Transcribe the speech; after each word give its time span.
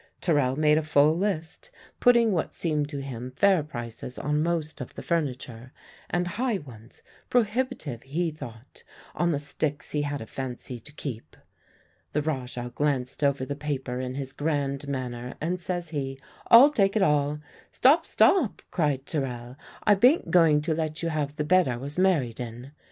Terrell 0.19 0.55
made 0.55 0.79
a 0.79 0.81
full 0.81 1.15
list, 1.15 1.69
putting 1.99 2.31
what 2.31 2.55
seemed 2.55 2.89
to 2.89 3.03
him 3.03 3.33
fair 3.35 3.61
prices 3.61 4.17
on 4.17 4.41
most 4.41 4.81
of 4.81 4.95
the 4.95 5.03
furniture, 5.03 5.71
and 6.09 6.27
high 6.27 6.57
ones 6.57 7.03
prohibitive 7.29 8.01
he 8.01 8.31
thought 8.31 8.83
on 9.13 9.31
the 9.31 9.37
sticks 9.37 9.91
he 9.91 10.01
had 10.01 10.19
a 10.19 10.25
fancy 10.25 10.79
to 10.79 10.91
keep. 10.91 11.37
The 12.13 12.23
Rajah 12.23 12.71
glanced 12.73 13.23
over 13.23 13.45
the 13.45 13.55
paper 13.55 13.99
in 13.99 14.15
his 14.15 14.33
grand 14.33 14.87
manner, 14.87 15.35
and 15.39 15.61
says 15.61 15.89
he, 15.89 16.17
"I'll 16.47 16.71
take 16.71 16.95
it 16.95 17.03
all." 17.03 17.37
"Stop! 17.71 18.07
stop!" 18.07 18.63
cried 18.71 19.05
Terrell, 19.05 19.55
"I 19.83 19.93
bain't 19.93 20.31
going 20.31 20.61
to 20.61 20.73
let 20.73 21.03
you 21.03 21.09
have 21.09 21.35
the 21.35 21.43
bed 21.43 21.67
I 21.67 21.77
was 21.77 21.99
married 21.99 22.39
in!" 22.39 22.71